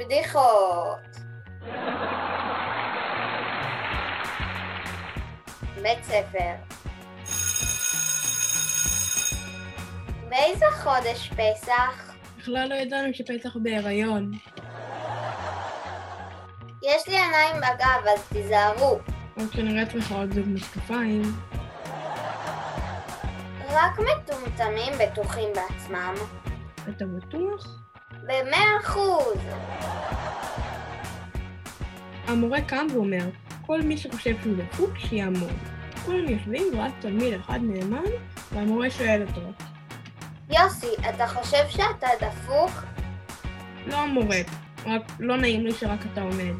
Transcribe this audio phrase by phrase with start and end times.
[0.00, 0.98] בדיחות.
[5.82, 6.54] בית ספר.
[10.28, 12.14] באיזה חודש פסח?
[12.38, 14.32] בכלל לא ידענו שפסח בהיריון.
[16.82, 18.98] יש לי עיניים בגב, אז תיזהרו.
[19.36, 21.22] רק כנראה צריכה עוד זוג משקפיים.
[23.70, 26.14] רק מטומטמים בטוחים בעצמם.
[26.88, 27.66] אתה בטוח?
[28.22, 29.38] במאה אחוז.
[32.30, 33.28] המורה קם ואומר,
[33.66, 35.52] כל מי שחושב שהוא דפוק, שיעמוד.
[36.04, 38.10] כולם יושבים ורק תלמיד אחד נאמן,
[38.52, 39.40] והמורה שואל אותו,
[40.50, 42.70] יוסי, אתה חושב שאתה דפוק?
[43.86, 44.36] לא המורה,
[44.86, 46.54] רק לא נעים לי שרק אתה עומד.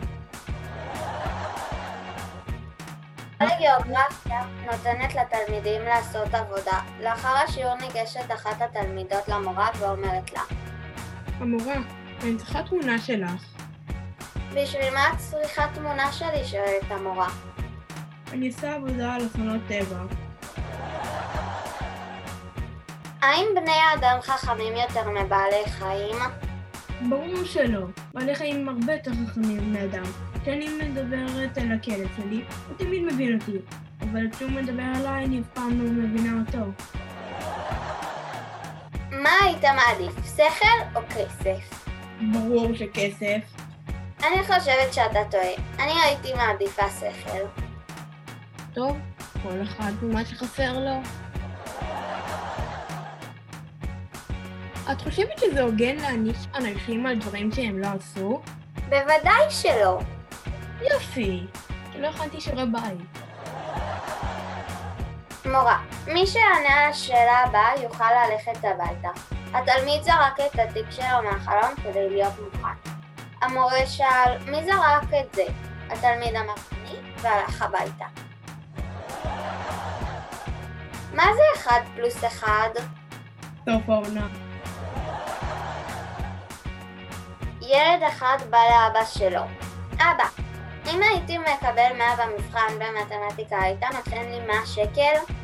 [3.41, 6.80] הגיאוגרפיה נותנת לתלמידים לעשות עבודה.
[7.02, 10.42] לאחר השיעור ניגשת אחת התלמידות למורה ואומרת לה,
[11.39, 11.75] המורה,
[12.23, 13.50] אני צריכה תמונה שלך.
[14.55, 16.45] בשביל מה את צריכה תמונה שלי?
[16.45, 17.29] שואלת המורה.
[18.33, 19.98] אני עושה עבודה על אסונות טבע.
[23.23, 26.17] האם בני האדם חכמים יותר מבעלי חיים?
[27.09, 27.87] ברור שלא.
[28.15, 30.03] בעלי חיים הם הרבה יותר חכמים מבני אדם.
[30.42, 33.59] כשאני מדברת על הכלב שלי, הוא תמיד מבין אותי.
[34.01, 36.64] אבל כשהוא מדבר עליי, אני אף פעם לא מבינה אותו.
[39.11, 41.85] מה היית מעדיף, שכל או כסף?
[42.33, 43.59] ברור שכסף.
[44.25, 45.55] אני חושבת שאתה טועה.
[45.79, 47.63] אני הייתי מעדיפה שכל.
[48.75, 48.99] טוב,
[49.43, 51.01] כל אחד ומה שחסר לו.
[54.93, 58.41] את חושבת שזה הוגן להעניש אנשים על דברים שהם לא עשו?
[58.89, 59.98] בוודאי שלא.
[60.91, 61.47] יופי,
[61.98, 63.23] לא הכנתי שיעורי בית.
[65.45, 69.09] מורה, מי שיענה על השאלה הבאה יוכל ללכת הביתה.
[69.55, 73.00] התלמיד זרק את התיק שלו מהחלון כדי להיות מוכן.
[73.41, 75.44] המורה שאל, מי זרק את זה?
[75.91, 78.05] התלמיד אמר אני, והלך הביתה.
[81.14, 82.48] מה זה 1 פלוס 1?
[83.64, 84.29] סוף העונה.
[87.61, 89.42] ילד אחד בא לאבא שלו.
[89.95, 90.24] אבא,
[90.86, 95.34] אם הייתי מקבל 100 במבחן במתמטיקה, היית נותן לי 100 שקל?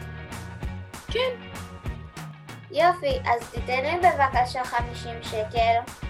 [1.09, 1.31] כן.
[2.71, 6.06] יופי, אז תיתן לי בבקשה 50 שקל.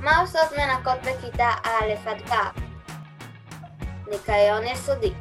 [0.00, 2.34] מה עושות מנקות בכיתה א' עד ו'?
[4.10, 5.12] ניקיון יסודי.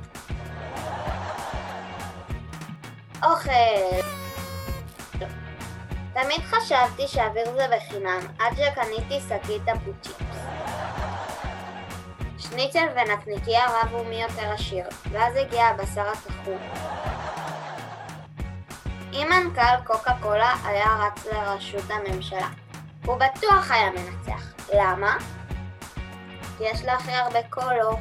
[3.24, 3.52] אוכל.
[6.14, 10.38] תמיד חשבתי שאוויר זה בחינם, עד שקניתי שקית הפוצ'יפס.
[12.38, 16.58] שניצל ונקניקיה רבו מי יותר עשיר, ואז הגיע הבשר הקחור.
[19.14, 22.48] אם מנכ"ל קוקה קולה היה רץ לראשות הממשלה,
[23.06, 24.49] הוא בטוח היה מנצח.
[24.74, 25.18] למה?
[26.58, 28.00] כי יש לו הכי הרבה קולות.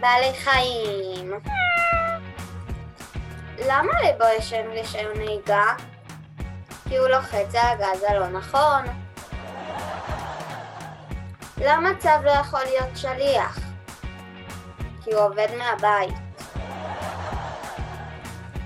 [0.00, 1.32] בעלי חיים.
[3.66, 5.66] למה לבו אין רישיון נהיגה?
[6.88, 8.84] כי הוא לוחץ על הגז הלא נכון.
[11.58, 13.58] למה צב לא יכול להיות שליח?
[15.04, 16.14] כי הוא עובד מהבית.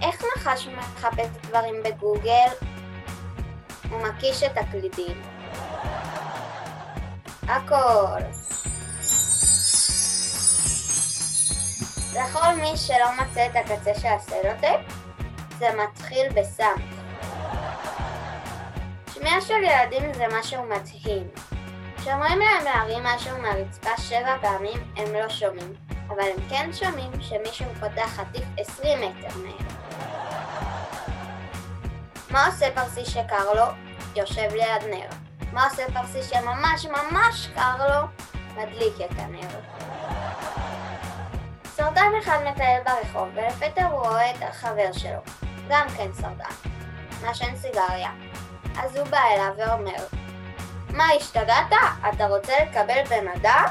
[0.02, 2.48] איך נחש מחפש דברים בגוגל?
[3.90, 5.22] הוא מקיש את הקלידים.
[7.48, 8.20] הכל.
[12.14, 14.80] לכל מי שלא מצא את הקצה של הסלוטייפ,
[15.58, 16.76] זה מתחיל בסם.
[19.14, 21.28] שמיעה של ילדים זה משהו מדהים.
[21.96, 25.74] כשאומרים להם להרים משהו מהרצפה שבע פעמים, הם לא שומעים,
[26.08, 29.66] אבל הם כן שומעים שמישהו פותח חטיף עשרים מטר מהם.
[32.36, 33.64] מה עושה פרסי שקר לו?
[34.16, 35.08] יושב ליד נר.
[35.52, 38.06] מה עושה פרסי שממש ממש קר לו?
[38.56, 39.60] מדליק את הנר.
[41.64, 45.20] סרטן אחד מטייל ברחוב, ולפתע הוא רואה את החבר שלו,
[45.68, 46.68] גם כן סרטן,
[47.22, 48.10] מעשן סיגריה.
[48.78, 50.06] אז הוא בא אליו ואומר,
[50.90, 51.72] מה, השתגעת?
[52.14, 53.68] אתה רוצה לקבל בן אדם?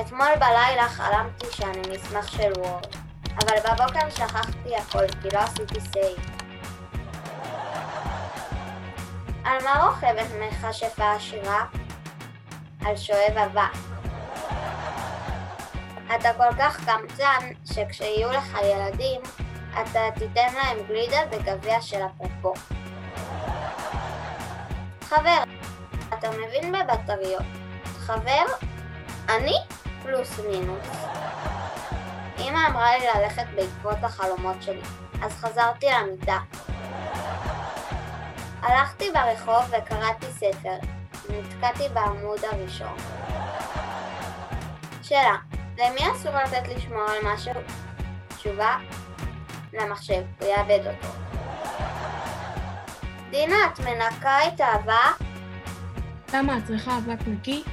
[0.00, 2.86] אתמול בלילה חלמתי שאני מסמך של Word,
[3.24, 6.31] אבל בבוקר שכחתי הכל כי לא עשיתי save.
[9.44, 11.64] על מה רוכבת מכשפה עשירה?
[12.86, 13.78] על שואב אבק.
[16.16, 19.20] אתה כל כך קמצן, שכשיהיו לך ילדים,
[19.82, 22.54] אתה תיתן להם גלידה בגביע של אפרופו.
[25.02, 25.42] חבר,
[26.18, 27.42] אתה מבין בבטריות.
[27.84, 28.44] חבר,
[29.28, 29.54] אני
[30.02, 30.86] פלוס מינוס.
[32.38, 34.82] אמא אמרה לי ללכת בעקבות החלומות שלי,
[35.22, 36.38] אז חזרתי למיטה.
[38.62, 40.76] הלכתי ברחוב וקראתי ספר.
[41.28, 42.96] נתקעתי בעמוד הראשון.
[45.02, 45.36] שאלה,
[45.78, 47.52] למי אסור לתת לשמור על משהו?
[48.28, 48.76] תשובה,
[49.72, 51.08] למחשב, הוא יאבד אותו.
[53.30, 55.26] דינה, את מנקה את האבק?
[56.34, 57.64] למה את צריכה אבק נקי?